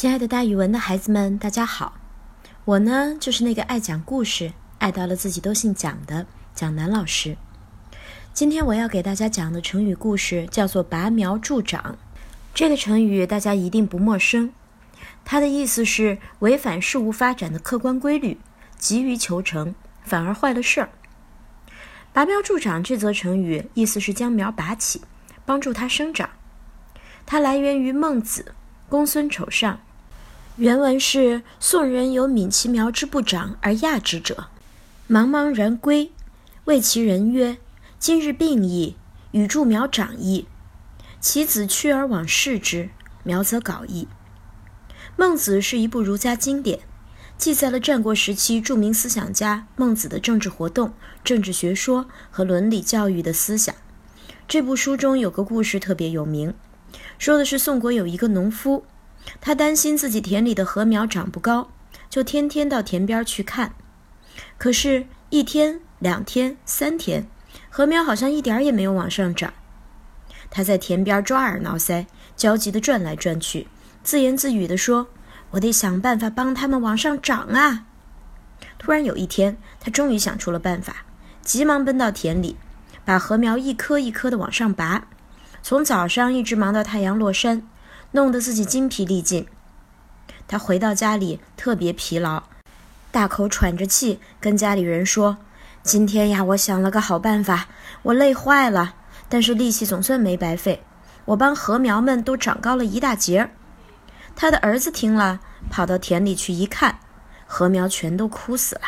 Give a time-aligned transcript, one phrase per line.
[0.00, 1.92] 亲爱的，大语文的孩子们，大家好！
[2.64, 7.36] 我呢，就是那个爱讲故事、爱到了自己都姓蒋的蒋楠老师。
[8.32, 11.98] 今天我要给大家讲的成语故事叫做“拔苗助长”。
[12.54, 14.54] 这个成语大家一定不陌生，
[15.22, 18.40] 它的意思是违反事物发展的客观规律，
[18.78, 20.88] 急于求成，反而坏了事儿。
[22.14, 25.02] “拔苗助长”这则成语意思是将苗拔起，
[25.44, 26.30] 帮助它生长。
[27.26, 28.46] 它来源于《孟子·
[28.88, 29.74] 公孙丑上》。
[30.60, 34.48] 原文是：“宋人有悯其苗之不长而亚之者，
[35.08, 36.12] 茫茫然归，
[36.66, 37.56] 谓其人曰
[37.98, 38.94] ：‘今日病矣，
[39.30, 40.46] 与助苗长矣。’
[41.18, 42.90] 其子趋而往视之，
[43.22, 44.06] 苗则槁矣。”
[45.16, 46.80] 孟子是一部儒家经典，
[47.38, 50.92] 记载了战国时期著名思想家孟子的政治活动、
[51.24, 53.74] 政治学说和伦理教育的思想。
[54.46, 56.52] 这部书中有个故事特别有名，
[57.18, 58.84] 说的是宋国有一个农夫。
[59.40, 61.70] 他担心自己田里的禾苗长不高，
[62.08, 63.74] 就天天到田边去看。
[64.58, 67.28] 可是，一天、两天、三天，
[67.68, 69.52] 禾苗好像一点也没有往上涨。
[70.50, 73.68] 他在田边抓耳挠腮，焦急地转来转去，
[74.02, 75.08] 自言自语地说
[75.52, 77.86] ：“我得想办法帮他们往上涨啊！”
[78.78, 81.04] 突然有一天，他终于想出了办法，
[81.42, 82.56] 急忙奔到田里，
[83.04, 85.06] 把禾苗一颗一颗地往上拔，
[85.62, 87.62] 从早上一直忙到太阳落山。
[88.12, 89.46] 弄得自己精疲力尽，
[90.48, 92.42] 他回到家里特别疲劳，
[93.12, 95.38] 大口喘着气，跟家里人说
[95.84, 97.68] ：“今天呀，我想了个好办法，
[98.02, 98.94] 我累坏了，
[99.28, 100.82] 但是力气总算没白费，
[101.26, 103.52] 我帮禾苗们都长高了一大截。”
[104.34, 105.38] 他的儿子听了，
[105.70, 106.98] 跑到田里去一看，
[107.46, 108.82] 禾苗全都枯死了。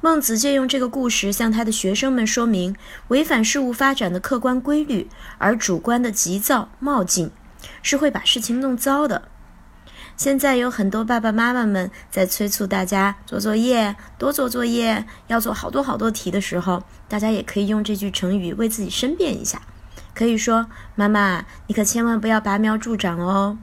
[0.00, 2.76] 孟子借用这个故事向他的学生们说明，
[3.08, 7.32] 违反事物发展的客观规律，而主观的急躁冒进。
[7.82, 9.28] 是会把事情弄糟的。
[10.16, 19.62] 现在有很多爸爸妈妈们在催促大家做作业，多做作业，要做好多好多题的时候，大家也可以用这句成语为自己申辩一下。
[20.14, 23.56] 可以说：“妈妈，你可千万不要拔苗助长哦。”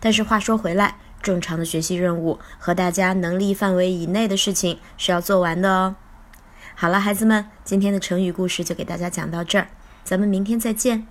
[0.00, 5.96] 但是话说回来，正常的学习任务和大家能力范围以内的事情是要做完的哦。
[6.74, 9.68] 好了，孩子们，今天的成语故事就给大家讲到这儿，
[10.02, 11.06] 咱们明天再见。